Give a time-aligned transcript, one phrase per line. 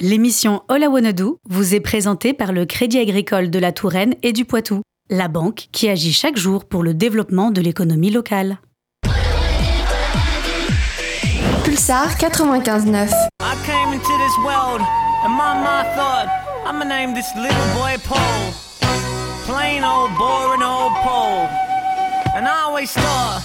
[0.00, 4.14] L'émission All I Wanna Do vous est présentée par le Crédit Agricole de la Touraine
[4.22, 8.58] et du Poitou, la banque qui agit chaque jour pour le développement de l'économie locale.
[11.64, 14.80] Pulsar 95.9 I came into this world
[15.24, 16.28] and my mom thought
[16.64, 18.54] I'ma name this little boy Paul.
[19.46, 21.48] Plain old boring old Paul.
[22.36, 23.42] And I always thought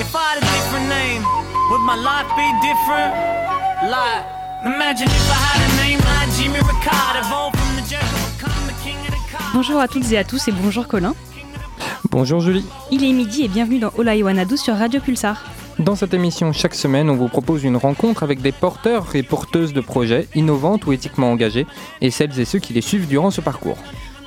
[0.00, 1.22] if I had a different name,
[1.70, 3.14] would my life be different?
[3.88, 8.38] Like, imagine if I had a name like Jimmy Ricard, evolved from the jerk and
[8.38, 9.50] become the king of the car.
[9.54, 11.14] Bonjour à toutes et à tous et bonjour Colin.
[12.10, 12.64] Bonjour Julie.
[12.90, 15.42] Il est midi et bienvenue dans Ola Iwanadu sur Radio Pulsar.
[15.78, 19.72] Dans cette émission, chaque semaine, on vous propose une rencontre avec des porteurs et porteuses
[19.72, 21.66] de projets innovantes ou éthiquement engagés
[22.00, 23.78] et celles et ceux qui les suivent durant ce parcours.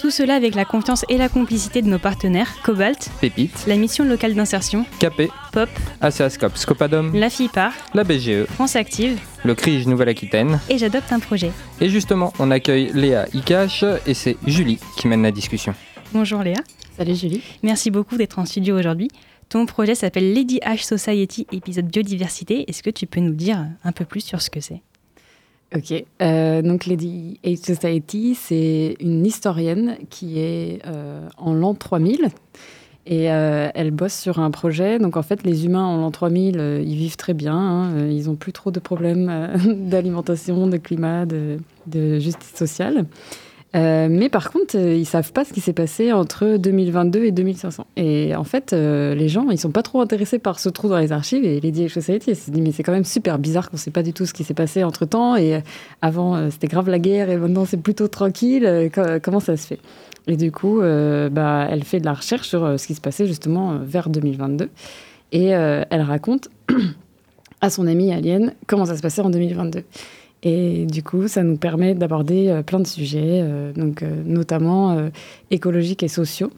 [0.05, 4.05] Tout cela avec la confiance et la complicité de nos partenaires Cobalt, Pépite, la mission
[4.05, 5.67] locale d'insertion, Capé, Pop,
[5.99, 10.59] ACASCOP, Scopadom, la FIPAR, la BGE, France Active le CRIJ Nouvelle-Aquitaine.
[10.69, 11.49] et J'adopte un projet.
[11.81, 15.73] Et justement, on accueille Léa Ikash et c'est Julie qui mène la discussion.
[16.13, 16.59] Bonjour Léa.
[16.95, 17.41] Salut Julie.
[17.63, 19.07] Merci beaucoup d'être en studio aujourd'hui.
[19.49, 22.69] Ton projet s'appelle Lady H Society, épisode biodiversité.
[22.69, 24.83] Est-ce que tu peux nous dire un peu plus sur ce que c'est?
[25.75, 32.29] Ok, euh, donc Lady Age Society, c'est une historienne qui est euh, en l'an 3000
[33.07, 34.99] et euh, elle bosse sur un projet.
[34.99, 37.55] Donc en fait, les humains en l'an 3000, euh, ils vivent très bien.
[37.55, 39.29] hein, ils n'ont plus trop de problèmes
[39.89, 41.59] d'alimentation, de climat, de
[42.19, 43.05] justice sociale.
[43.75, 47.31] Euh, mais par contre, euh, ils savent pas ce qui s'est passé entre 2022 et
[47.31, 47.85] 2500.
[47.97, 50.97] Et en fait, euh, les gens, ils sont pas trop intéressés par ce trou dans
[50.97, 51.43] les archives.
[51.43, 54.03] Et Lady Age Society, s'est dit, mais c'est quand même super bizarre qu'on sait pas
[54.03, 55.35] du tout ce qui s'est passé entre temps.
[55.35, 55.61] Et
[56.01, 58.89] avant, c'était grave la guerre, et maintenant, c'est plutôt tranquille.
[58.93, 59.79] Co- comment ça se fait?
[60.27, 63.77] Et du coup, bah, elle fait de la recherche sur ce qui se passait justement
[63.83, 64.69] vers 2022.
[65.33, 66.49] Et elle raconte
[67.61, 69.83] à son amie Alien comment ça se passait en 2022.
[70.45, 75.09] Et du coup, ça nous permet d'aborder euh, plein de sujets, euh, donc, euh, notamment
[75.49, 76.51] écologiques et sociaux.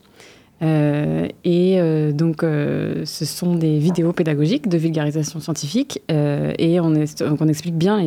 [0.61, 1.79] Et
[2.13, 8.01] donc, ce sont des vidéos pédagogiques de vulgarisation scientifique et on, explique bien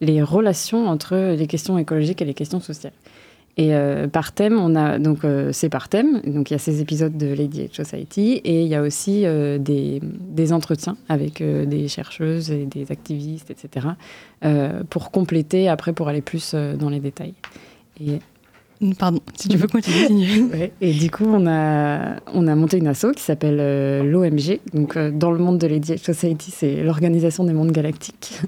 [0.00, 2.94] les relations entre les questions écologiques et les questions sociales.
[3.56, 6.20] Et euh, par thème, on a donc euh, c'est par thème.
[6.26, 9.24] Donc il y a ces épisodes de Lady Age Society et il y a aussi
[9.24, 13.88] euh, des, des entretiens avec des chercheuses et des activistes, etc.
[14.90, 17.34] pour compléter après pour aller plus dans les détails.
[18.00, 18.18] Et
[18.98, 20.42] Pardon, si tu veux continuer.
[20.52, 24.60] Ouais, et du coup, on a, on a monté une asso qui s'appelle euh, l'OMG.
[24.72, 28.40] Donc, euh, dans le monde de Lady Age Society, c'est l'Organisation des mondes galactiques.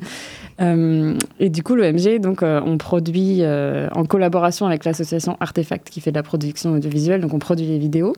[0.60, 5.90] Euh, et du coup, l'OMG, donc, euh, on produit euh, en collaboration avec l'association Artefact
[5.90, 7.20] qui fait de la production audiovisuelle.
[7.20, 8.14] Donc, on produit les vidéos.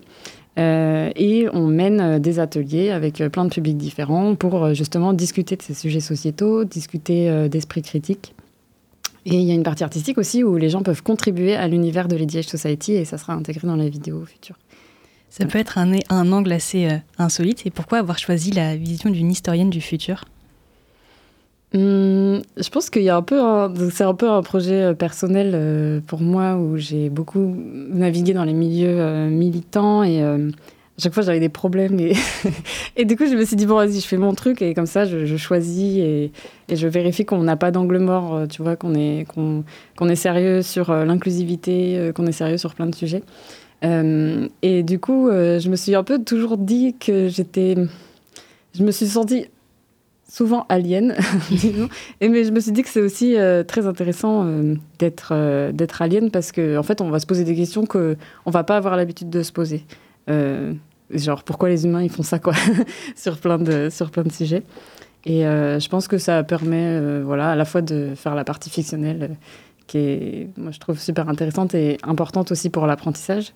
[0.61, 5.73] Et on mène des ateliers avec plein de publics différents pour justement discuter de ces
[5.73, 8.35] sujets sociétaux, discuter d'esprit critique.
[9.25, 12.09] Et il y a une partie artistique aussi où les gens peuvent contribuer à l'univers
[12.09, 14.59] de Lady Society et ça sera intégré dans les vidéos futures.
[15.31, 16.89] Ça peut être un, angle assez
[17.19, 17.65] insolite.
[17.65, 20.25] Et pourquoi avoir choisi la vision d'une historienne du futur?
[21.75, 23.39] Hum, je pense qu'il y a un peu,
[23.91, 27.55] c'est un peu un projet euh, personnel euh, pour moi où j'ai beaucoup
[27.91, 30.39] navigué dans les milieux euh, militants et à
[30.97, 32.15] chaque fois j'avais des problèmes et,
[32.97, 34.87] et du coup je me suis dit bon vas-y je fais mon truc et comme
[34.87, 36.33] ça je, je choisis et,
[36.71, 39.63] et je vérifie qu'on n'a pas d'angle mort, tu vois qu'on est qu'on
[39.95, 43.23] qu'on est sérieux sur l'inclusivité, qu'on est sérieux sur plein de sujets.
[43.83, 47.77] Et du coup je me suis un peu toujours dit que j'étais,
[48.75, 49.49] je me suis sentie
[50.29, 51.17] souvent alien,
[51.51, 51.89] disons.
[52.21, 55.73] Et mais je me suis dit que c'est aussi euh, très intéressant euh, d'être euh,
[55.73, 58.17] d'être alien parce que en fait on va se poser des questions que
[58.47, 59.85] on va pas avoir l'habitude de se poser.
[61.11, 62.53] Genre pourquoi les humains ils font ça quoi
[63.17, 64.63] sur plein de sur plein de sujets.
[65.25, 69.37] Et je pense que ça permet voilà à la fois de faire la partie fictionnelle
[69.87, 73.55] qui est moi je trouve super intéressante et importante aussi pour l'apprentissage.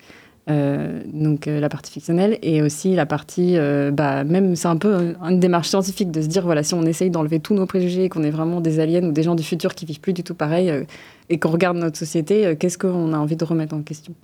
[0.51, 4.77] Euh, donc euh, la partie fictionnelle et aussi la partie, euh, bah, même c'est un
[4.77, 8.09] peu une démarche scientifique de se dire voilà si on essaye d'enlever tous nos préjugés,
[8.09, 10.35] qu'on est vraiment des aliens ou des gens du futur qui vivent plus du tout
[10.35, 10.73] pareil
[11.29, 14.15] et qu'on regarde notre société, qu'est-ce qu'on a envie de remettre en question?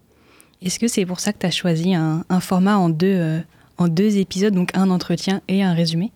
[0.60, 3.40] Est-ce que c'est pour ça que tu as choisi un, un format en deux,
[3.76, 6.10] en deux épisodes, donc un entretien et un résumé?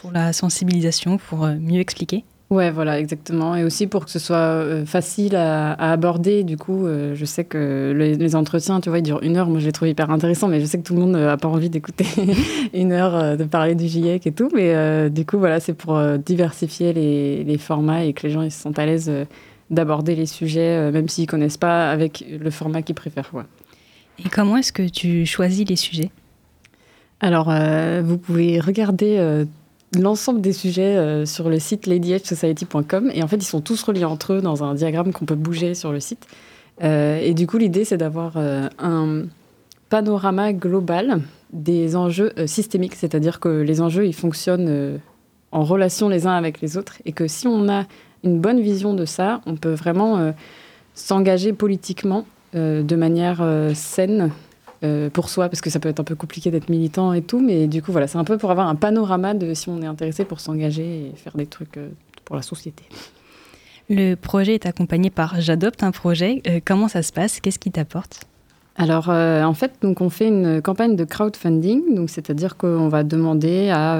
[0.00, 2.24] Pour la sensibilisation, pour mieux expliquer?
[2.50, 3.56] Ouais, voilà, exactement.
[3.56, 6.44] Et aussi pour que ce soit euh, facile à, à aborder.
[6.44, 9.48] Du coup, euh, je sais que les, les entretiens, tu vois, ils durent une heure.
[9.48, 11.48] Moi, je les trouve hyper intéressants, mais je sais que tout le monde n'a pas
[11.48, 12.06] envie d'écouter
[12.74, 14.50] une heure euh, de parler du GIEC et tout.
[14.54, 18.42] Mais euh, du coup, voilà, c'est pour diversifier les, les formats et que les gens
[18.42, 19.10] ils se sentent à l'aise
[19.70, 23.30] d'aborder les sujets, même s'ils connaissent pas, avec le format qu'ils préfèrent.
[24.24, 26.10] Et comment est-ce que tu choisis les sujets?
[27.20, 29.44] Alors, euh, vous pouvez regarder
[30.00, 33.10] l'ensemble des sujets euh, sur le site ladyedgesociety.com.
[33.14, 35.74] Et en fait, ils sont tous reliés entre eux dans un diagramme qu'on peut bouger
[35.74, 36.26] sur le site.
[36.82, 39.24] Euh, et du coup, l'idée, c'est d'avoir euh, un
[39.88, 41.20] panorama global
[41.52, 44.98] des enjeux systémiques, c'est-à-dire que les enjeux, ils fonctionnent
[45.52, 47.84] en relation les uns avec les autres, et que si on a
[48.24, 50.32] une bonne vision de ça, on peut vraiment
[50.94, 54.32] s'engager politiquement de manière saine
[54.84, 57.40] euh, pour soi, parce que ça peut être un peu compliqué d'être militant et tout,
[57.40, 59.86] mais du coup, voilà, c'est un peu pour avoir un panorama de si on est
[59.86, 61.88] intéressé pour s'engager et faire des trucs euh,
[62.24, 62.84] pour la société.
[63.88, 66.42] Le projet est accompagné par J'adopte un projet.
[66.46, 67.40] Euh, comment ça se passe?
[67.40, 68.24] Qu'est-ce qui t'apporte?
[68.76, 73.70] Alors, en fait, donc on fait une campagne de crowdfunding, donc c'est-à-dire qu'on va demander
[73.70, 73.96] à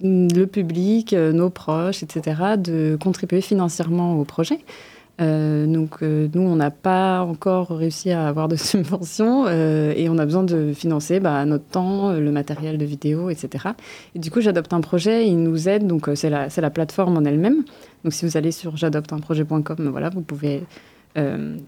[0.00, 4.60] le public, nos proches, etc., de contribuer financièrement au projet.
[5.20, 10.08] Euh, donc euh, nous, on n'a pas encore réussi à avoir de subventions euh, et
[10.08, 13.68] on a besoin de financer bah, notre temps, le matériel de vidéo, etc.
[14.14, 17.24] Et du coup, j'adopte un projet, il nous aide, donc c'est la, la, plateforme en
[17.24, 17.64] elle-même.
[18.02, 20.62] Donc si vous allez sur j'adopteunprojet.com, voilà, vous pouvez
[21.16, 21.58] euh,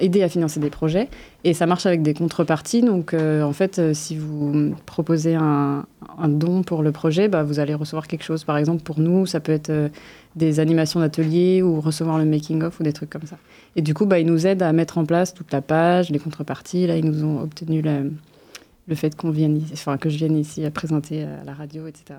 [0.00, 1.08] aider à financer des projets.
[1.44, 2.82] Et ça marche avec des contreparties.
[2.82, 5.86] Donc, euh, en fait, euh, si vous proposez un,
[6.26, 8.42] don pour le projet, bah, vous allez recevoir quelque chose.
[8.42, 9.90] Par exemple, pour nous, ça peut être
[10.34, 13.36] des animations d'atelier ou recevoir le making-of ou des trucs comme ça.
[13.76, 16.18] Et du coup, bah, ils nous aident à mettre en place toute la page, les
[16.18, 16.88] contreparties.
[16.88, 20.72] Là, ils nous ont obtenu le fait qu'on vienne enfin, que je vienne ici à
[20.72, 22.18] présenter à la radio, etc.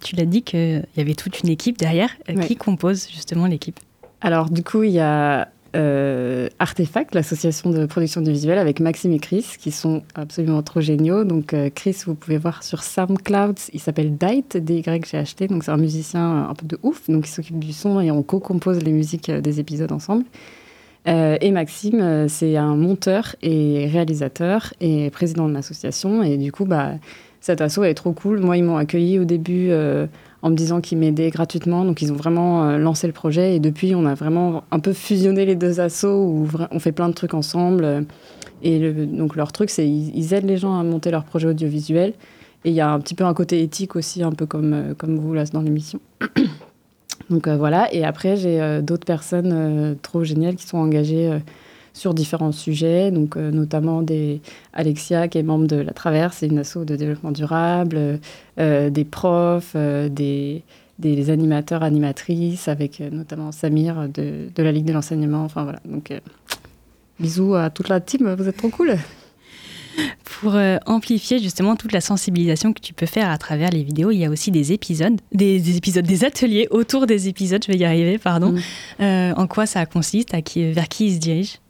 [0.00, 2.10] tu l'as dit qu'il y avait toute une équipe derrière.
[2.46, 3.78] Qui compose justement l'équipe
[4.22, 9.12] alors, du coup, il y a euh, Artefact, l'association de production de visuel, avec Maxime
[9.12, 11.24] et Chris, qui sont absolument trop géniaux.
[11.24, 15.48] Donc, euh, Chris, vous pouvez voir sur SoundCloud, il s'appelle Dite, D-Y, j'ai acheté.
[15.48, 17.10] Donc, c'est un musicien un peu de ouf.
[17.10, 20.24] Donc, il s'occupe du son et on co-compose les musiques euh, des épisodes ensemble.
[21.04, 26.22] et Maxime, c'est un monteur et réalisateur et président de l'association.
[26.22, 26.92] Et du coup, bah,
[27.42, 28.40] cet asso est trop cool.
[28.40, 29.70] Moi, ils m'ont accueilli au début
[30.42, 31.84] en me disant qu'ils m'aidaient gratuitement.
[31.84, 34.92] Donc ils ont vraiment euh, lancé le projet et depuis on a vraiment un peu
[34.92, 38.06] fusionné les deux assos où on fait plein de trucs ensemble.
[38.62, 42.14] Et donc leur truc c'est ils, aident les gens à monter leur projet audiovisuel.
[42.64, 44.94] Et il y a un petit peu un côté éthique aussi, un peu comme, euh,
[44.94, 46.00] comme vous là dans l'émission.
[47.30, 51.38] donc euh, voilà, et après j'ai d'autres personnes trop géniales qui sont engagées
[51.92, 54.40] sur différents sujets, donc euh, notamment des
[54.72, 58.18] Alexia qui est membre de la Traverse, c'est une asso de développement durable,
[58.58, 60.62] euh, des profs, euh, des,
[60.98, 65.44] des, animateurs, animatrices, avec notamment Samir de, de, la Ligue de l'enseignement.
[65.44, 66.12] Enfin voilà, donc
[67.20, 68.96] bisous à toute la team, vous êtes trop cool.
[70.24, 70.56] Pour
[70.86, 74.24] amplifier justement toute la sensibilisation que tu peux faire à travers les vidéos, il y
[74.24, 77.62] a aussi des épisodes, des, épisodes, des ateliers autour des épisodes.
[77.62, 78.54] Je vais y arriver, pardon.
[78.98, 79.34] Mm.
[79.36, 81.61] en quoi ça consiste, à qui, vers qui ils se dirigent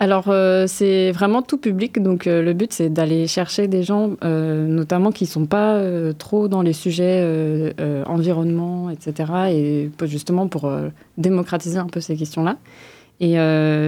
[0.00, 2.02] alors, euh, c'est vraiment tout public.
[2.02, 5.80] Donc, euh, le but, c'est d'aller chercher des gens, euh, notamment qui ne sont pas
[6.18, 7.74] trop dans les sujets
[8.06, 9.32] environnement, etc.
[9.50, 10.70] Et justement pour
[11.16, 12.56] démocratiser un peu ces questions-là.
[13.20, 13.36] Et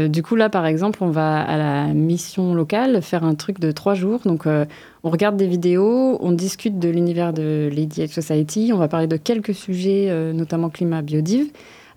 [0.09, 3.73] du coup, là, par exemple, on va à la mission locale faire un truc de
[3.73, 4.21] trois jours.
[4.25, 8.89] Donc, on regarde des vidéos, on discute de l'univers de Lady Edge Society, on va
[8.89, 11.51] parler de quelques sujets, notamment climat biodive.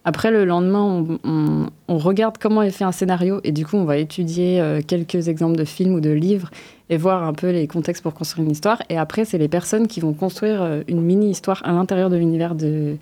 [0.06, 3.98] Après, le lendemain, on, regarde comment est fait un scénario et du coup, on va
[3.98, 6.50] étudier euh, quelques exemples de films ou de livres
[6.90, 8.82] et voir un peu les contextes pour construire une histoire.
[8.90, 12.56] Et après, c'est les personnes qui vont construire euh, une mini-histoire à l'intérieur de l'univers
[12.56, 12.96] de,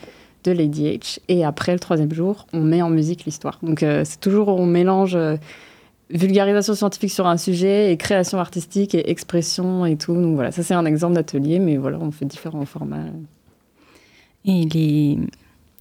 [0.43, 1.19] de Lady H.
[1.27, 3.59] Et après, le troisième jour, on met en musique l'histoire.
[3.61, 5.17] Donc, euh, c'est toujours, on mélange
[6.09, 10.13] vulgarisation scientifique sur un sujet et création artistique et expression et tout.
[10.13, 13.03] Donc voilà, ça c'est un exemple d'atelier, mais voilà, on fait différents formats.
[14.45, 15.17] Et les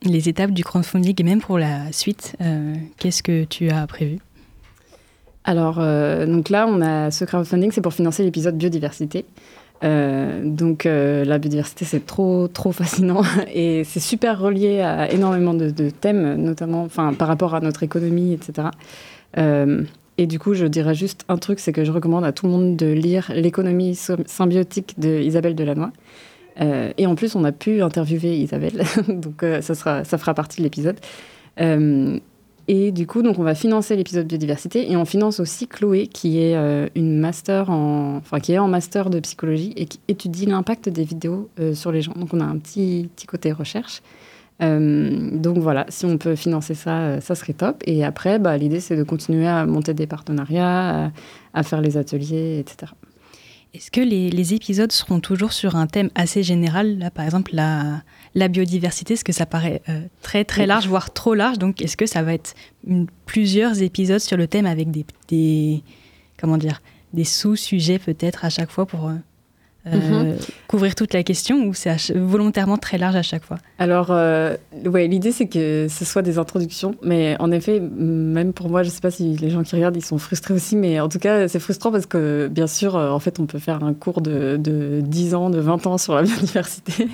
[0.02, 4.18] les étapes du crowdfunding et même pour la suite, euh, qu'est-ce que tu as prévu
[5.44, 9.24] Alors, euh, donc là, on a ce crowdfunding, c'est pour financer l'épisode biodiversité.
[9.84, 13.22] Euh, donc la biodiversité, c'est trop, trop fascinant
[13.54, 18.32] et c'est super relié à énormément de, thèmes, notamment enfin, par rapport à notre économie,
[18.32, 18.68] etc.
[20.18, 22.52] et du coup, je dirais juste un truc, c'est que je recommande à tout le
[22.52, 25.90] monde de lire L'économie symbiotique de Isabelle Delannoy.
[26.60, 30.34] Euh, et en plus, on a pu interviewer Isabelle, donc euh, ça, sera, ça fera
[30.34, 30.98] partie de l'épisode.
[31.60, 32.18] Euh,
[32.68, 36.40] et du coup, donc on va financer l'épisode biodiversité et on finance aussi Chloé, qui
[36.40, 36.56] est
[36.96, 41.04] une master en, enfin qui est en master de psychologie et qui étudie l'impact des
[41.04, 42.14] vidéos sur les gens.
[42.16, 44.02] Donc on a un petit petit côté recherche.
[44.58, 47.84] donc voilà, si on peut financer ça, ça serait top.
[47.86, 51.12] Et après, bah, l'idée c'est de continuer à monter des partenariats,
[51.54, 52.90] à faire les ateliers, etc.
[53.76, 58.02] Est-ce que les, épisodes seront toujours sur un thème assez général Là, par exemple, la,
[58.34, 61.98] la biodiversité, est-ce que ça paraît euh, très très large, voire trop large Donc, est-ce
[61.98, 62.54] que ça va être
[63.26, 64.88] plusieurs épisodes sur le thème avec
[65.28, 65.82] des,
[66.38, 66.80] comment dire,
[67.12, 69.14] des sous-sujets peut-être à chaque fois pour euh,
[69.86, 70.36] euh, mhm.
[70.66, 73.58] couvrir toute la question ou c'est volontairement très large à chaque fois?
[73.78, 78.68] Alors, euh, ouais, l'idée c'est que ce soit des introductions, mais en effet, même pour
[78.68, 80.98] moi, je ne sais pas si les gens qui regardent ils sont frustrés aussi, mais
[81.00, 83.84] en tout cas, c'est frustrant parce que bien sûr, euh, en fait, on peut faire
[83.84, 87.08] un cours de, de 10 ans, de 20 ans sur la biodiversité.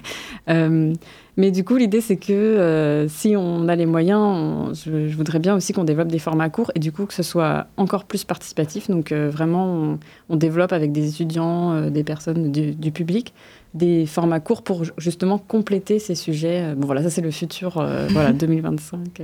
[1.39, 5.57] Mais du coup, l'idée, c'est que euh, si on a les moyens, je, voudrais bien
[5.57, 8.91] aussi qu'on développe des formats courts et du coup que ce soit encore plus participatif.
[8.91, 9.99] Donc euh, vraiment,
[10.29, 13.33] on, développe avec des étudiants, euh, des personnes du, public,
[13.73, 16.75] des formats courts pour justement compléter ces sujets.
[16.77, 19.23] Bon voilà, ça c'est le futur, voilà, 2025.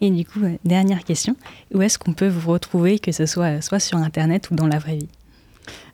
[0.00, 1.34] Et du coup, dernière question,
[1.74, 4.78] où est-ce qu'on peut vous retrouver, que ce soit soit sur Internet ou dans la
[4.78, 5.08] vraie vie?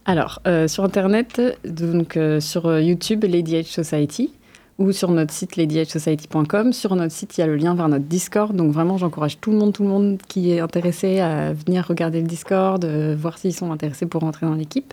[0.04, 4.30] Alors, sur Internet, donc sur YouTube, Lady Age Society
[4.78, 6.72] ou sur notre site ladyhsociety.com.
[6.72, 8.54] Sur notre site, il y a le lien vers notre Discord.
[8.54, 12.20] Donc vraiment, j'encourage tout le monde, tout le monde qui est intéressé à venir regarder
[12.20, 14.92] le Discord, euh, voir s'ils sont intéressés pour rentrer dans l'équipe.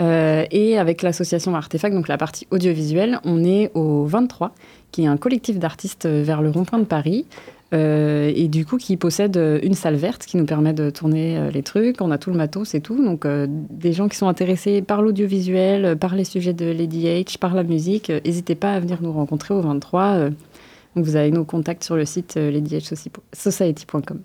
[0.00, 4.54] Euh, et avec l'association Artefact, donc la partie audiovisuelle, on est au 23,
[4.92, 7.26] qui est un collectif d'artistes vers le rond-point de Paris.
[7.72, 11.38] Euh, et du coup qui possède euh, une salle verte qui nous permet de tourner
[11.38, 12.00] euh, les trucs.
[12.00, 13.02] On a tout le matos et tout.
[13.02, 17.54] Donc des gens qui sont intéressés par l'audiovisuel, par les sujets de Lady H, par
[17.54, 20.30] la musique, n'hésitez pas à venir nous rencontrer au 23.
[20.96, 24.20] donc vous avez nos contacts sur le site ladyhsociety.com.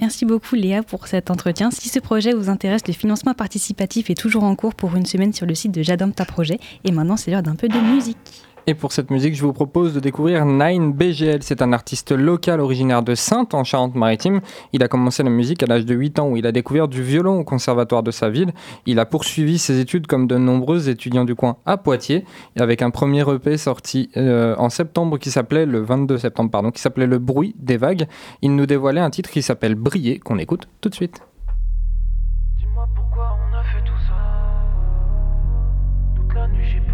[0.00, 1.70] Merci beaucoup Léa pour cet entretien.
[1.70, 5.32] Si ce projet vous intéresse, le financement participatif est toujours en cours pour une semaine
[5.32, 6.58] sur le site de J'adore ta projet.
[6.82, 8.18] Et maintenant, c'est l'heure d'un peu de musique.
[8.66, 11.42] Et pour cette musique, je vous propose de découvrir Nine BGL.
[11.42, 14.40] C'est un artiste local originaire de Sainte en Charente-Maritime.
[14.72, 17.02] Il a commencé la musique à l'âge de 8 ans où il a découvert du
[17.02, 18.54] violon au conservatoire de sa ville.
[18.86, 22.24] Il a poursuivi ses études comme de nombreux étudiants du coin à Poitiers
[22.58, 26.80] avec un premier EP sorti euh, en septembre qui s'appelait le 22 septembre pardon, qui
[26.80, 28.06] s'appelait Le bruit des vagues.
[28.40, 31.20] Il nous dévoilait un titre qui s'appelle Briller qu'on écoute tout de suite.
[36.16, 36.93] Toute la nuit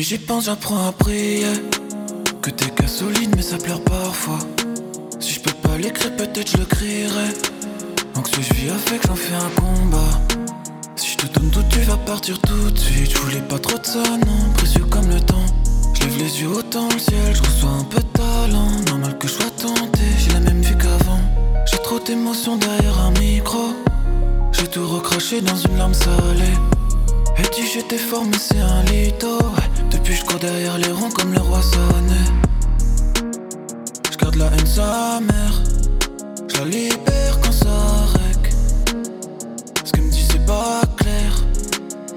[0.00, 1.46] j'y pense, j'apprends à prier.
[2.42, 4.38] Que t'es cas solide, mais ça pleure parfois.
[5.20, 7.28] Si je peux pas l'écrire, peut-être je le crierai.
[8.14, 10.20] Anxieux, je vis avec, j'en fais un combat.
[10.96, 13.10] Si je te donne tout, tu vas partir tout de suite.
[13.10, 15.46] Je voulais pas trop de ça, non, précieux comme le temps.
[15.94, 18.70] Je lève les yeux autant le ciel, je reçois un peu de talent.
[18.86, 21.20] Normal que je sois tenté, j'ai la même vue qu'avant.
[21.70, 23.74] J'ai trop d'émotions derrière un micro.
[24.52, 26.77] J'ai tout recraché dans une larme salée.
[27.38, 29.38] Et tu j'étais fort mais c'est un lito.
[29.90, 32.24] Depuis je cours derrière les ronds comme le roi sonné
[34.10, 35.62] Je garde la haine sa mère.
[36.48, 37.68] Je la libère quand ça
[38.14, 38.52] rec
[39.84, 41.32] Ce qu'elle me dit c'est pas clair.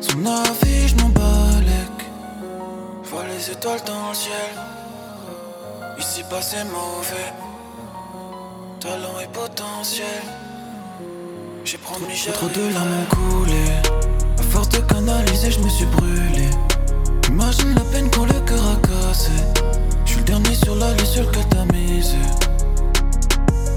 [0.02, 2.06] Son avis je m'en balèque.
[3.04, 4.52] Vois les étoiles dans le ciel.
[6.00, 7.32] Ici pas c'est mauvais.
[8.80, 10.24] Talent et potentiel.
[11.64, 14.11] J'ai promis j'ai trop de larmes coulées
[14.72, 16.50] de canaliser, je me suis brûlé.
[17.30, 19.32] Imagine la peine quand le cœur a cassé.
[20.06, 22.18] Je suis le dernier sur la liste sur lequel t'as misé.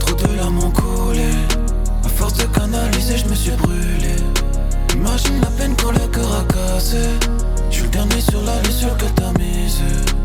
[0.00, 1.28] Trop de larmes ont coulé.
[2.04, 4.16] À force de canaliser, je me suis brûlé.
[4.94, 7.02] Imagine la peine quand le cœur a cassé.
[7.70, 10.23] Je suis le dernier sur la liste sur lequel t'as misé.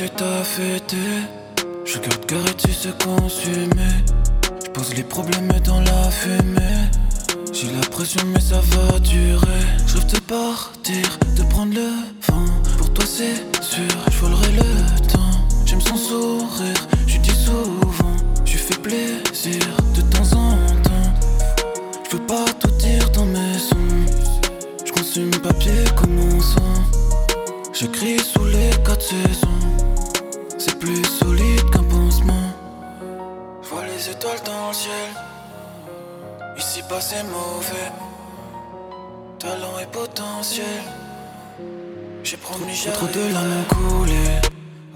[0.00, 0.96] Tête à fêter.
[1.84, 3.96] Je garde carré, tu sais consumer.
[4.64, 6.88] Je pose les problèmes dans la fumée.
[7.52, 9.66] J'ai la pression, mais ça va durer.
[9.86, 11.90] Je rêve de partir, de prendre le
[12.26, 12.50] vent.
[12.78, 15.36] Pour toi, c'est sûr, je volerai le temps.
[15.66, 18.16] J'aime son sourire, je dis souvent.
[18.46, 19.62] Je fais plaisir
[19.94, 21.10] de temps en temps.
[22.04, 24.06] Je veux pas tout dire dans mes sons.
[24.82, 26.76] Je consume papier comme mon sang.
[27.74, 29.59] J'écris sous les quatre saisons.
[34.20, 35.10] Étoiles dans le ciel.
[36.58, 37.90] Ici pas c'est mauvais.
[39.38, 40.82] Talent et potentiel.
[42.22, 44.24] J'ai promis j'ai trop de larmes coulé.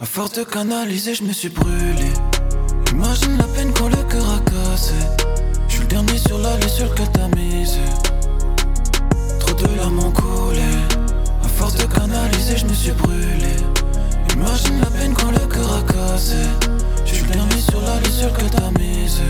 [0.03, 2.11] À force de canaliser, je me suis brûlé.
[2.93, 5.01] Imagine la peine quand le cœur a cassé.
[5.69, 7.81] Je suis le dernier sur la liste sur lequel t'as misé.
[9.41, 10.69] Trop de larmes coulé
[11.55, 13.55] force de canaliser, je me suis brûlé.
[14.35, 16.43] Imagine la peine quand le cœur a cassé
[17.75, 19.23] sur la blessure que t'as mise.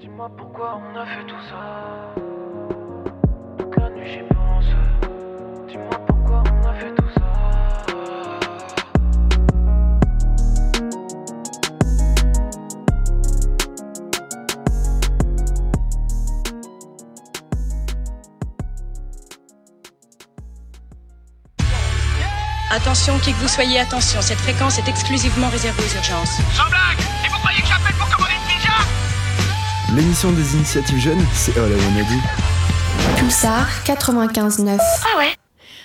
[0.00, 1.41] Dis-moi pourquoi on a fait tout ça.
[23.02, 26.38] Attention, qui que vous soyez, attention, cette fréquence est exclusivement réservée aux urgences.
[26.54, 28.72] Sans blague Et vous croyez que j'appelle pour commander une pizza?
[29.92, 33.18] L'émission des initiatives jeunes, c'est All I Wanna Do.
[33.18, 34.78] Pulsar 95.9.
[34.78, 35.32] Ah ouais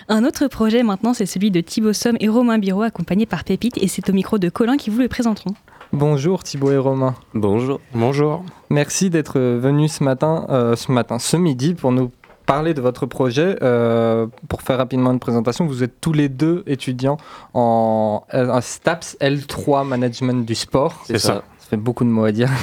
[0.09, 3.79] Un autre projet maintenant, c'est celui de Thibaut Somme et Romain Biro, accompagné par Pépite,
[3.81, 5.55] et c'est au micro de Colin qui vous le présenteront.
[5.93, 7.15] Bonjour Thibaut et Romain.
[7.33, 7.79] Bonjour.
[7.95, 8.43] Bonjour.
[8.69, 12.11] Merci d'être venus ce matin, euh, ce matin, ce midi pour nous
[12.47, 13.57] parler de votre projet.
[13.61, 17.17] Euh, pour faire rapidement une présentation, vous êtes tous les deux étudiants
[17.53, 21.03] en, en STAPS L3 Management du sport.
[21.05, 21.43] C'est ça.
[21.59, 22.49] Ça fait beaucoup de mots à dire.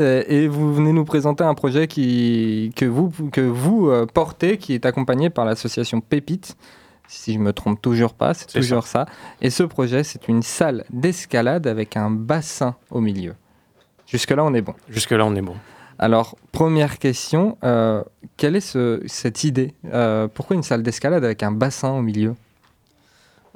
[0.00, 4.56] Euh, et vous venez nous présenter un projet qui, que vous, que vous euh, portez,
[4.56, 6.56] qui est accompagné par l'association Pépite.
[7.06, 9.06] Si je me trompe toujours pas, c'est C'est toujours ça.
[9.40, 13.34] Et ce projet, c'est une salle d'escalade avec un bassin au milieu.
[14.06, 14.74] Jusque-là, on est bon.
[14.88, 15.56] Jusque-là, on est bon.
[15.98, 18.02] Alors, première question, euh,
[18.36, 22.34] quelle est ce- cette idée Euh, Pourquoi une salle d'escalade avec un bassin au milieu?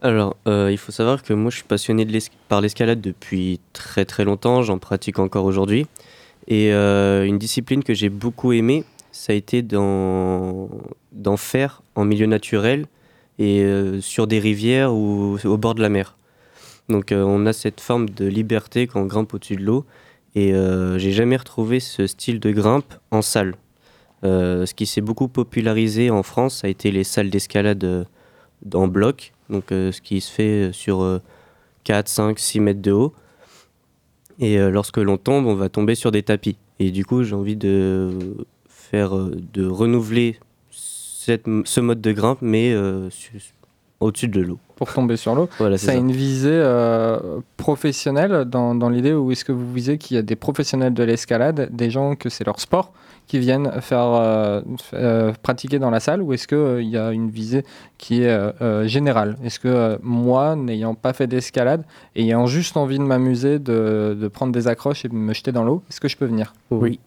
[0.02, 2.06] Alors, euh, il faut savoir que moi, je suis passionné
[2.48, 4.62] par l'escalade depuis très très longtemps.
[4.62, 5.86] J'en pratique encore aujourd'hui.
[6.48, 10.68] Et une discipline que j'ai beaucoup aimée, ça a été d'en
[11.36, 12.86] faire en milieu naturel
[13.40, 13.66] et
[14.00, 16.16] sur des rivières ou au bord de la mer.
[16.88, 19.84] Donc, on a cette forme de liberté quand on grimpe au-dessus de l'eau.
[20.36, 23.54] Et euh, j'ai jamais retrouvé ce style de grimpe en salle.
[24.22, 28.04] Euh, ce qui s'est beaucoup popularisé en France, ça a été les salles d'escalade euh,
[28.74, 31.20] en bloc, donc ce qui se fait sur euh,
[31.84, 33.14] 4, 5, 6 mètres de haut.
[34.38, 36.58] Et lorsque l'on tombe, on va tomber sur des tapis.
[36.78, 38.10] Et du coup, j'ai envie de
[38.68, 40.38] faire, de renouveler
[40.70, 42.76] ce mode de grimpe, mais
[43.08, 43.40] su-
[44.00, 44.58] au-dessus de l'eau.
[44.76, 45.48] Pour tomber sur l'eau.
[45.58, 45.98] Voilà, Ça a ça.
[45.98, 47.18] une visée euh,
[47.56, 51.02] professionnelle dans, dans l'idée où est-ce que vous visez qu'il y a des professionnels de
[51.02, 52.92] l'escalade, des gens que c'est leur sport,
[53.26, 54.60] qui viennent faire euh,
[54.94, 57.64] euh, pratiquer dans la salle ou est-ce qu'il y a une visée
[57.98, 59.36] qui est euh, euh, générale?
[59.42, 61.82] Est-ce que euh, moi, n'ayant pas fait d'escalade,
[62.14, 65.64] ayant juste envie de m'amuser, de, de prendre des accroches et de me jeter dans
[65.64, 66.54] l'eau, est-ce que je peux venir?
[66.70, 67.00] Oui,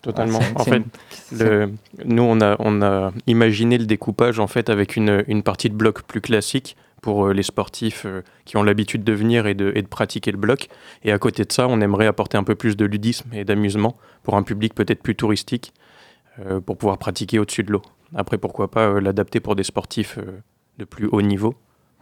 [0.00, 0.38] totalement.
[0.56, 0.76] Ah, en fait,
[1.32, 1.70] une- le-
[2.04, 5.74] nous, on a, on a imaginé le découpage en fait avec une, une partie de
[5.74, 9.72] bloc plus classique pour euh, les sportifs euh, qui ont l'habitude de venir et de,
[9.88, 10.68] pratiquer le bloc.
[11.04, 13.96] Et à côté de ça, on aimerait apporter un peu plus de ludisme et d'amusement
[14.22, 15.72] pour un public peut-être plus touristique
[16.40, 17.82] euh, pour pouvoir pratiquer au-dessus de l'eau.
[18.14, 20.18] Après, pourquoi pas l'adapter pour des sportifs
[20.78, 21.54] de plus haut niveau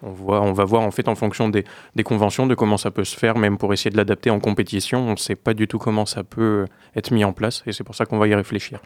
[0.03, 1.65] on, voit, on va voir en fait en fonction des,
[2.05, 5.01] conventions de comment ça peut se faire, même pour essayer de l'adapter en compétition.
[5.01, 7.85] On ne sait pas du tout comment ça peut être mis en place et c'est
[7.85, 8.81] pour ça qu'on va y réfléchir.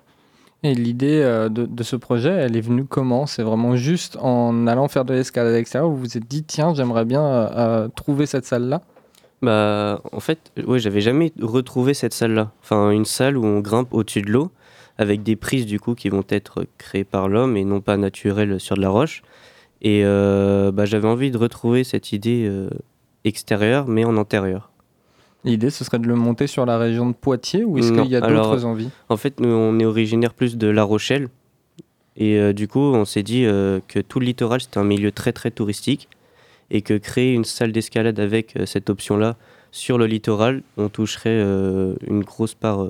[0.62, 3.26] Et l'idée euh, de, ce projet, elle est venue comment?
[3.26, 7.06] C'est vraiment juste en allant faire de l'escalade extérieure, vous vous êtes dit, tiens, j'aimerais
[7.06, 8.82] bien euh, euh, trouver cette salle-là?
[9.40, 12.52] Bah, en fait, ouais, j'avais jamais retrouvé cette salle-là.
[12.62, 14.50] Enfin, une salle où on grimpe au-dessus de l'eau,
[14.98, 18.60] avec des prises du coup qui vont être créées par l'homme et non pas naturelles
[18.60, 19.22] sur de la roche.
[19.80, 22.52] Et bah, j'avais envie de retrouver cette idée
[23.24, 24.70] extérieure, mais en antérieur.
[25.44, 28.16] L'idée, ce serait de le monter sur la région de Poitiers ou est-ce qu'il y
[28.16, 28.90] a d'autres envies?
[29.08, 31.28] En fait, nous, on est originaire plus de La Rochelle.
[32.16, 35.12] Et euh, du coup, on s'est dit euh, que tout le littoral, c'était un milieu
[35.12, 36.08] très très touristique.
[36.72, 39.36] Et que créer une salle d'escalade avec euh, cette option-là
[39.72, 41.40] sur le littoral, on toucherait
[42.08, 42.84] une grosse part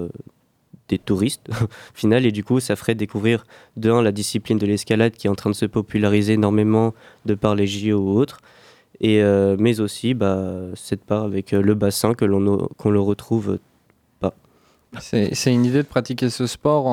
[0.88, 1.50] des touristes,
[1.94, 2.24] final.
[2.24, 3.44] Et du coup, ça ferait découvrir,
[3.76, 6.94] de un, la discipline de l'escalade qui est en train de se populariser énormément
[7.26, 8.40] de par les JO ou autres.
[9.00, 13.00] Et, euh, mais aussi bah, cette part avec euh, le bassin que l'on qu'on le
[13.00, 13.58] retrouve
[14.98, 16.86] C'est une idée de pratiquer ce sport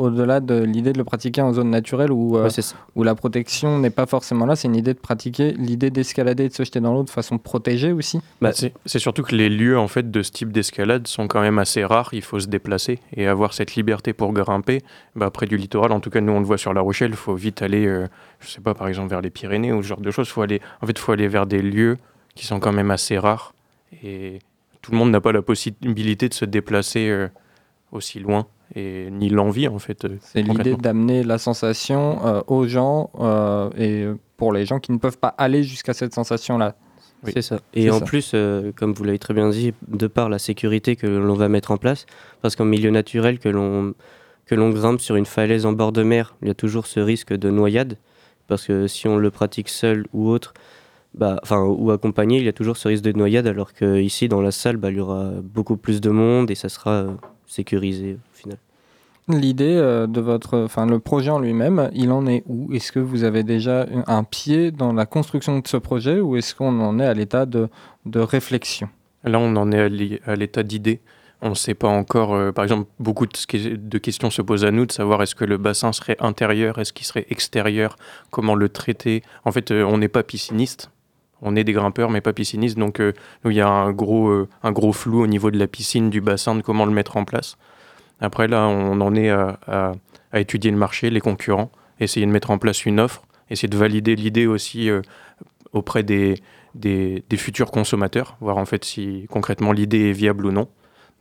[0.00, 3.78] au-delà de l'idée de le pratiquer en zone naturelle où, euh, Ouais, où la protection
[3.78, 4.56] n'est pas forcément là.
[4.56, 7.36] C'est une idée de pratiquer l'idée d'escalader et de se jeter dans l'eau de façon
[7.36, 8.20] protégée aussi.
[8.40, 11.42] Bah, c'est c'est surtout que les lieux en fait de ce type d'escalade sont quand
[11.42, 12.10] même assez rares.
[12.12, 14.82] Il faut se déplacer et avoir cette liberté pour grimper.
[15.14, 17.16] Bah, près du littoral, en tout cas nous on le voit sur La Rochelle, il
[17.16, 18.06] faut vite aller, euh,
[18.40, 20.28] je sais pas, par exemple vers les Pyrénées ou ce genre de choses.
[20.28, 21.98] Faut aller, en fait, faut aller vers des lieux
[22.34, 23.54] qui sont quand même assez rares
[24.02, 24.38] et
[24.84, 27.28] tout le monde n'a pas la possibilité de se déplacer euh,
[27.90, 30.04] aussi loin et ni l'envie en fait.
[30.04, 34.92] euh, C'est l'idée d'amener la sensation euh, aux gens euh, et pour les gens qui
[34.92, 36.74] ne peuvent pas aller jusqu'à cette sensation-là.
[37.24, 37.32] Oui.
[37.34, 37.60] C'est ça.
[37.72, 38.04] Et en ça.
[38.04, 41.48] plus, euh, comme vous l'avez très bien dit, de par la sécurité que l'on va
[41.48, 42.04] mettre en place,
[42.42, 43.94] parce qu'en milieu naturel, que l'on
[44.44, 47.00] que l'on grimpe sur une falaise en bord de mer, il y a toujours ce
[47.00, 47.96] risque de noyade,
[48.46, 50.52] parce que si on le pratique seul ou autre,
[51.14, 54.28] bah, enfin ou accompagné, il y a toujours ce risque de noyade, alors que ici
[54.28, 57.10] dans la salle, bah, il y aura beaucoup plus de monde et ça sera euh,
[57.46, 58.58] sécurisé au final.
[59.28, 62.70] L'idée euh, de votre, enfin le projet en lui-même, il en est où?
[62.74, 66.54] Est-ce que vous avez déjà un- pied dans la construction de ce projet ou est-ce
[66.54, 67.68] qu'on en est à l'état de,
[68.04, 68.88] de réflexion?
[69.22, 71.00] Là, on en est à l'é- à l'état d'idée.
[71.40, 74.70] on ne sait pas encore, euh, par exemple, beaucoup de, de, questions se posent à
[74.70, 77.96] nous de savoir est-ce que le bassin serait intérieur, est-ce qu'il serait extérieur,
[78.30, 79.22] comment le traiter.
[79.44, 80.90] En fait, euh, on n'est pas pisciniste,
[81.42, 83.12] on est des grimpeurs, mais pas piscinistes, donc euh,
[83.44, 86.54] il y a un gros, un gros flou au niveau de la piscine, du bassin,
[86.54, 87.56] de comment le mettre en place.
[88.20, 89.58] Après, là, on en est à,
[90.32, 91.70] à étudier le marché, les concurrents,
[92.00, 94.88] essayer de mettre en place une offre, essayer de valider l'idée aussi
[95.72, 96.36] auprès des,
[96.74, 100.68] des, des, futurs consommateurs, voir en fait si concrètement l'idée est viable ou non.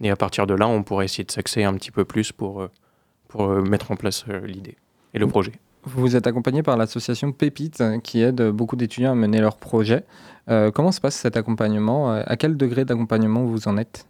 [0.01, 2.61] Et à partir de là, on pourrait essayer de s'axer un petit peu plus pour,
[2.61, 2.71] euh,
[3.27, 4.77] pour euh, mettre en place euh, l'idée
[5.13, 5.53] et le projet.
[5.85, 10.03] Vous êtes accompagné par l'association Pépite qui aide beaucoup d'étudiants à mener leurs projets.
[10.47, 12.11] comment se passe cet accompagnement?
[12.11, 14.05] À quel degré d'accompagnement vous en êtes?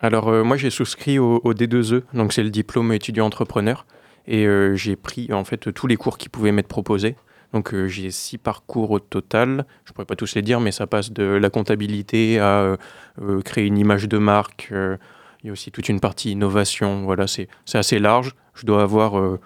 [0.00, 3.86] Alors moi j'ai souscrit au, au, D2E, donc c'est le diplôme étudiant entrepreneur,
[4.28, 7.16] et j'ai pris en fait tous les cours qui pouvaient m'être proposés.
[7.52, 9.64] Donc euh, j'ai six parcours au total.
[9.84, 12.76] Je ne pourrais pas tous les dire, mais ça passe de la comptabilité à euh,
[13.22, 14.68] euh, créer une image de marque.
[14.70, 17.04] il y a aussi toute une partie innovation.
[17.04, 18.34] Voilà, c'est assez large.
[18.54, 19.38] Je dois avoir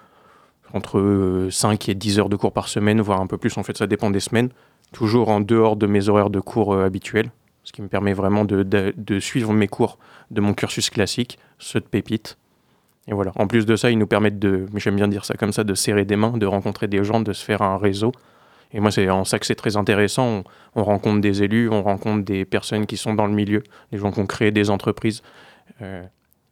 [0.73, 3.57] entre 5 et 10 heures de cours par semaine, voire un peu plus.
[3.57, 4.49] En fait, ça dépend des semaines.
[4.91, 7.31] Toujours en dehors de mes horaires de cours habituels,
[7.63, 9.97] ce qui me permet vraiment de, suivre mes cours
[10.29, 12.37] de mon cursus classique, ceux de Pépite,
[13.07, 13.31] et voilà.
[13.35, 15.73] En plus de ça, ils nous permettent de, j'aime bien dire ça comme ça, de
[15.73, 18.11] serrer des mains, de rencontrer des gens, de se faire un réseau.
[18.71, 20.43] Et moi, c'est en ça que c'est très intéressant.
[20.75, 24.11] On, rencontre des élus, on rencontre des personnes qui sont dans le milieu, des gens
[24.11, 25.21] qui ont créé des entreprises.
[25.81, 26.03] Euh,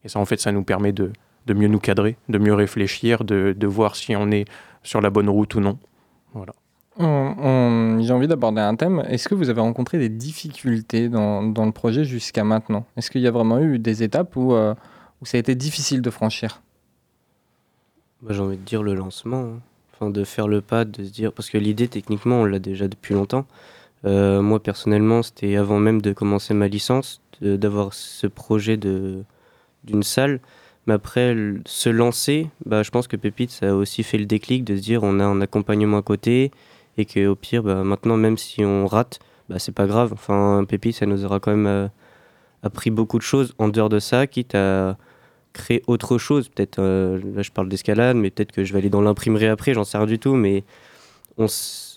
[0.03, 1.11] et ça, en fait, ça nous permet de,
[1.45, 4.45] de mieux nous cadrer, de mieux réfléchir, de, de, voir si on est
[4.83, 5.77] sur la bonne route ou non.
[6.33, 6.53] Voilà.
[6.99, 9.03] J'ai envie d'aborder un thème.
[9.07, 12.85] Est-ce que vous avez rencontré des difficultés dans, dans le projet jusqu'à maintenant?
[12.95, 14.75] Est-ce qu'il y a vraiment eu des étapes où euh,
[15.21, 16.61] ou ça a été difficile de franchir?
[18.21, 19.41] Bah, J'ai envie de dire le lancement.
[19.41, 19.59] Hein.
[19.93, 21.31] Enfin, de faire le pas, de se dire.
[21.31, 23.45] Parce que l'idée, techniquement, on l'a déjà depuis longtemps.
[24.05, 30.39] Euh, moi, personnellement, c'était avant même de commencer ma licence, d'avoir ce projet d'une salle.
[30.87, 34.63] Mais après, se lancer, bah, je pense que Pépite, ça a aussi fait le déclic
[34.63, 36.51] de se dire on a un accompagnement à côté
[36.97, 40.11] et qu'au pire, bah, maintenant, même si on rate, bah, c'est pas grave.
[40.13, 41.87] Enfin, Pépite, ça nous aura quand même euh,
[42.63, 44.97] appris beaucoup de choses en dehors de ça, quitte à
[45.53, 46.49] créer autre chose.
[46.49, 49.73] Peut-être, euh, là je parle d'escalade, mais peut-être que je vais aller dans l'imprimerie après,
[49.73, 50.63] j'en sais rien du tout, mais
[51.37, 51.45] on,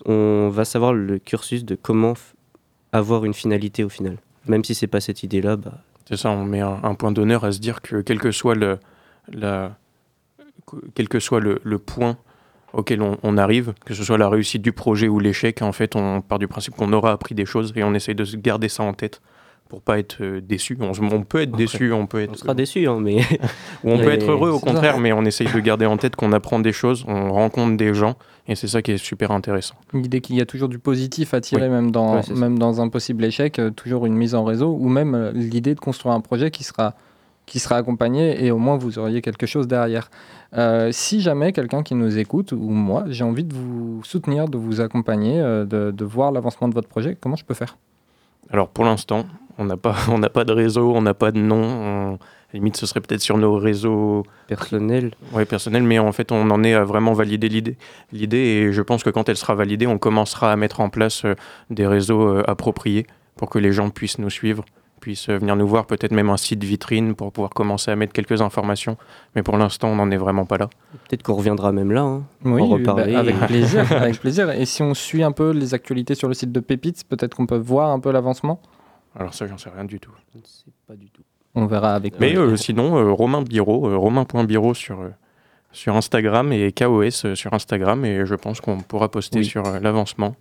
[0.06, 2.14] on va savoir le cursus de comment
[2.92, 4.18] avoir une finalité au final.
[4.46, 5.80] Même si c'est pas cette idée-là, bah...
[6.08, 8.78] C'est ça, on met un, point d'honneur à se dire que quel que soit le,
[9.32, 9.76] la,
[10.94, 12.18] quel que soit le, le point
[12.74, 15.96] auquel on, on, arrive, que ce soit la réussite du projet ou l'échec, en fait,
[15.96, 18.82] on part du principe qu'on aura appris des choses et on essaye de garder ça
[18.82, 19.22] en tête
[19.68, 20.76] pour pas être euh, déçu.
[20.80, 22.32] On, peut être déçu, on peut être.
[22.32, 23.20] On sera déçu, hein, mais.
[23.84, 26.60] on peut être heureux au contraire, mais on essaye de garder en tête qu'on apprend
[26.60, 29.74] des choses, on rencontre des gens, et c'est ça qui est super intéressant.
[29.92, 33.24] L'idée qu'il y a toujours du positif à tirer, même, dans, même dans un possible
[33.24, 36.50] échec, euh, toujours une mise en réseau, ou même euh, l'idée de construire un projet
[36.50, 36.94] qui sera
[37.46, 40.10] qui sera accompagné et au moins vous auriez quelque chose derrière.
[40.92, 44.80] si jamais quelqu'un qui nous écoute ou moi, j'ai envie de vous soutenir, de vous
[44.80, 47.76] accompagner, de, de voir l'avancement de votre projet, comment je peux faire?
[48.50, 49.26] Alors pour l'instant,
[49.58, 52.18] on n'a pas, on n'a pas de réseau, on n'a pas de nom.
[52.52, 55.12] limite, ce serait peut-être sur nos réseaux personnels.
[55.32, 57.76] Oui, personnels, mais en fait, on en est à vraiment valider l'idée.
[58.12, 61.24] L'idée, et je pense que quand elle sera validée, on commencera à mettre en place
[61.24, 61.34] euh,
[61.70, 64.64] des réseaux euh, appropriés pour que les gens puissent nous suivre,
[65.00, 68.12] puissent euh, venir nous voir, peut-être même un site vitrine pour pouvoir commencer à mettre
[68.12, 68.96] quelques informations.
[69.34, 70.70] Mais pour l'instant, on n'en est vraiment pas là.
[71.08, 73.12] Peut-être qu'on reviendra même là, hein, oui, reparler.
[73.12, 74.50] Bah, avec plaisir, avec plaisir.
[74.50, 77.46] Et si on suit un peu les actualités sur le site de Pépites, peut-être qu'on
[77.46, 78.60] peut voir un peu l'avancement
[79.18, 80.12] Alors ça, j'en sais rien du tout.
[80.32, 81.22] Je ne sais pas du tout.
[81.54, 82.18] On verra avec.
[82.18, 84.98] Mais euh, sinon, euh, Romain Biro, euh, Romain.biro sur
[85.72, 90.36] sur Instagram et KOS sur Instagram et je pense qu'on pourra poster sur l'avancement.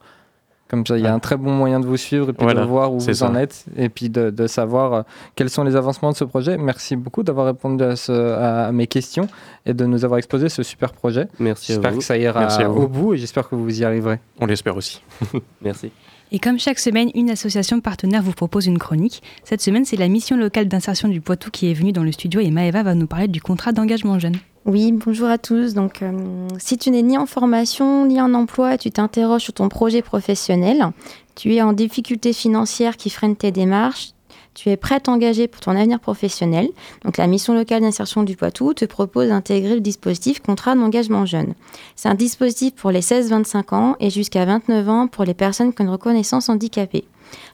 [0.73, 2.61] Comme ça, il y a un très bon moyen de vous suivre et puis de
[2.61, 5.01] voir où vous en êtes et puis de, savoir euh,
[5.35, 6.57] quels sont les avancements de ce projet.
[6.57, 9.27] Merci beaucoup d'avoir répondu à, mes questions
[9.67, 11.27] et de nous avoir exposé ce super projet.
[11.37, 14.19] Merci J'espère que ça ira au bout et j'espère que vous y arriverez.
[14.39, 15.03] On l'espère aussi.
[15.61, 15.91] Merci.
[16.35, 19.21] Et comme chaque semaine, une association partenaire vous propose une chronique.
[19.43, 22.39] Cette semaine, c'est la mission locale d'insertion du Poitou qui est venue dans le studio
[22.39, 24.37] et Maëva va nous parler du contrat d'engagement jeune.
[24.65, 25.75] Oui, bonjour à tous.
[25.75, 29.69] Donc, euh, si tu n'es ni en formation ni en emploi, tu t'interroges sur ton
[29.69, 30.87] projet professionnel,
[31.35, 34.13] tu es en difficulté financière qui freine tes démarches,
[34.53, 36.69] tu es prêt à t'engager pour ton avenir professionnel.
[37.03, 41.53] Donc, la mission locale d'insertion du Poitou te propose d'intégrer le dispositif contrat d'engagement jeune.
[41.95, 45.81] C'est un dispositif pour les 16-25 ans et jusqu'à 29 ans pour les personnes qui
[45.81, 47.05] ont une reconnaissance handicapée.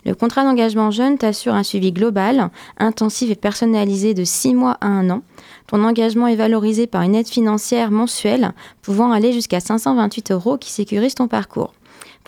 [0.05, 4.88] Le contrat d'engagement jeune t'assure un suivi global, intensif et personnalisé de 6 mois à
[4.88, 5.21] 1 an.
[5.67, 10.71] Ton engagement est valorisé par une aide financière mensuelle pouvant aller jusqu'à 528 euros qui
[10.71, 11.73] sécurise ton parcours.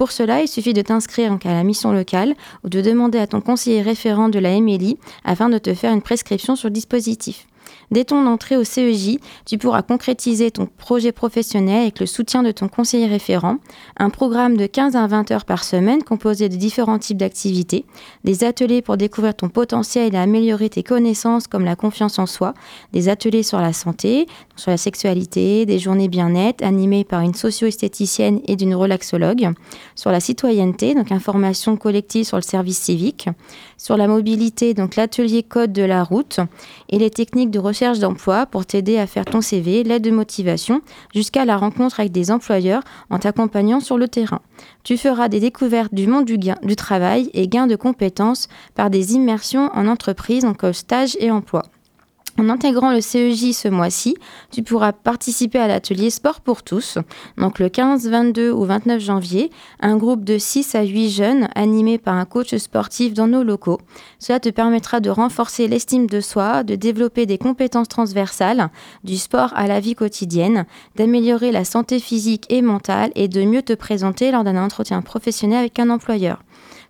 [0.01, 2.33] Pour cela, il suffit de t'inscrire à la mission locale
[2.63, 6.01] ou de demander à ton conseiller référent de la MLI afin de te faire une
[6.01, 7.45] prescription sur le dispositif.
[7.91, 12.51] Dès ton entrée au CEJ, tu pourras concrétiser ton projet professionnel avec le soutien de
[12.51, 13.58] ton conseiller référent,
[13.97, 17.84] un programme de 15 à 20 heures par semaine composé de différents types d'activités,
[18.23, 22.54] des ateliers pour découvrir ton potentiel et améliorer tes connaissances comme la confiance en soi,
[22.93, 24.25] des ateliers sur la santé,
[24.56, 29.49] sur la sexualité, des journées bien-être animées par une socio-esthéticienne et d'une relaxologue,
[29.95, 33.27] sur la citoyenneté, donc information collective sur le service civique,
[33.81, 36.39] sur la mobilité, donc l'atelier code de la route
[36.89, 40.83] et les techniques de recherche d'emploi pour t'aider à faire ton CV, l'aide de motivation,
[41.15, 44.41] jusqu'à la rencontre avec des employeurs en t'accompagnant sur le terrain.
[44.83, 49.71] Tu feras des découvertes du monde du, travail et gains de compétences par des immersions
[49.73, 51.63] en entreprise, donc stage et emploi.
[52.37, 54.15] En intégrant le CEJ ce mois-ci,
[54.51, 56.97] tu pourras participer à l'atelier Sport pour tous.
[57.37, 61.97] Donc le 15, 22 ou 29 janvier, un groupe de 6 à 8 jeunes animés
[61.97, 63.79] par un coach sportif dans nos locaux.
[64.17, 68.69] Cela te permettra de renforcer l'estime de soi, de développer des compétences transversales,
[69.03, 70.65] du sport à la vie quotidienne,
[70.95, 75.59] d'améliorer la santé physique et mentale et de mieux te présenter lors d'un entretien professionnel
[75.59, 76.41] avec un employeur.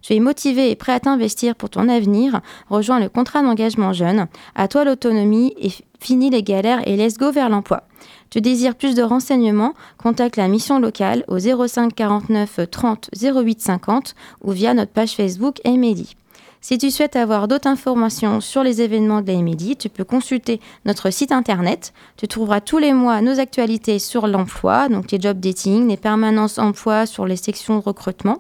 [0.02, 4.28] Tu es motivé et prêt à t'investir pour ton avenir, rejoins le contrat d'engagement jeune.
[4.56, 7.84] À toi l'autonomie et finis les galères et let's go vers l'emploi.
[8.30, 9.74] Tu désires plus de renseignements?
[9.98, 15.58] Contacte la mission locale au 05 49 30 08 50 ou via notre page Facebook
[15.64, 16.16] Emily.
[16.64, 21.10] Si tu souhaites avoir d'autres informations sur les événements de la tu peux consulter notre
[21.10, 21.92] site internet.
[22.18, 26.60] Tu trouveras tous les mois nos actualités sur l'emploi, donc les job dating, les permanences
[26.60, 28.38] emploi sur les sections recrutement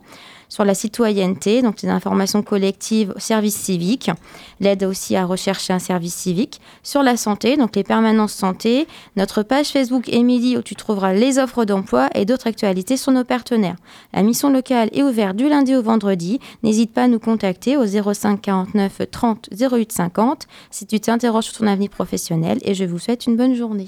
[0.52, 4.12] sur la citoyenneté, donc les informations collectives, service civique,
[4.60, 8.86] l'aide aussi à rechercher un service civique, sur la santé, donc les permanences santé,
[9.16, 13.24] notre page Facebook Émilie où tu trouveras les offres d'emploi et d'autres actualités sur nos
[13.24, 13.78] partenaires.
[14.14, 16.42] La mission locale est ouverte du lundi au vendredi.
[16.64, 21.60] N'hésite pas à nous contacter au 05 49 30 08 50 si tu t'interroges sur
[21.60, 23.88] ton avenir professionnel et je vous souhaite une bonne journée.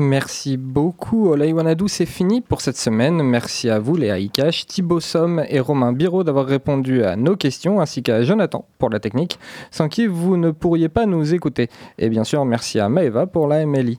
[0.00, 1.86] Merci beaucoup, Olaïwanadou.
[1.86, 3.22] C'est fini pour cette semaine.
[3.22, 7.82] Merci à vous, Léa Ikash, Thibaut Somme et Romain Biro d'avoir répondu à nos questions,
[7.82, 9.38] ainsi qu'à Jonathan pour la technique,
[9.70, 11.68] sans qui vous ne pourriez pas nous écouter.
[11.98, 13.98] Et bien sûr, merci à Maeva pour la MLI.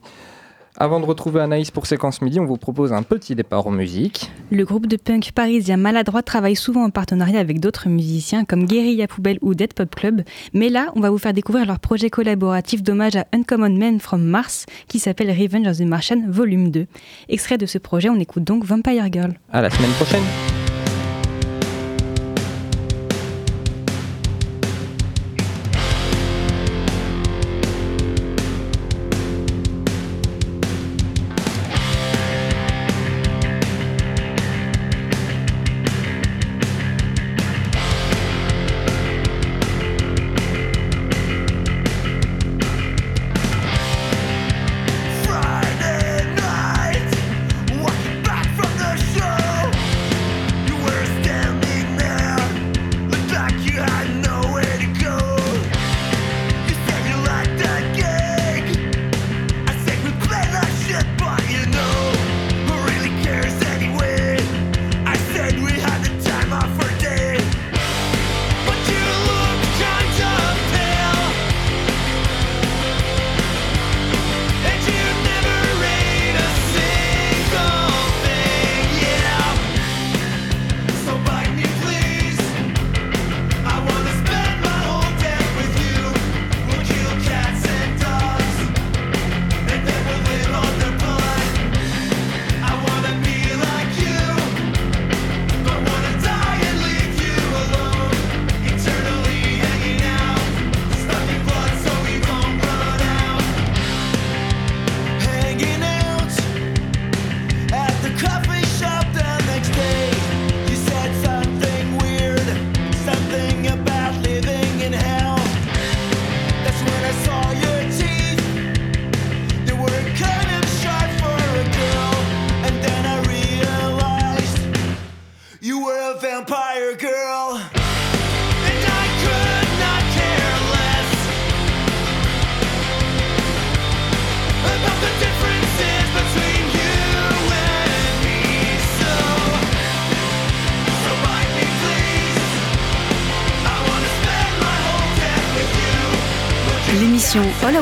[0.78, 4.30] Avant de retrouver Anaïs pour Séquence Midi, on vous propose un petit départ en musique.
[4.50, 9.06] Le groupe de punk parisien Maladroit travaille souvent en partenariat avec d'autres musiciens comme Guérilla
[9.06, 10.22] Poubelle ou Dead Pop Club,
[10.54, 14.22] mais là, on va vous faire découvrir leur projet collaboratif d'hommage à Uncommon Men from
[14.22, 16.86] Mars qui s'appelle Revenge of the Martian Volume 2.
[17.28, 19.34] Extrait de ce projet, on écoute donc Vampire Girl.
[19.52, 20.24] À la semaine prochaine.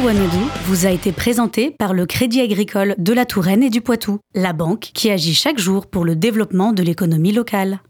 [0.03, 0.17] I
[0.65, 4.55] vous a été présentée par le Crédit Agricole de la Touraine et du Poitou, la
[4.55, 7.79] banque qui agit chaque jour pour le développement de l'économie locale.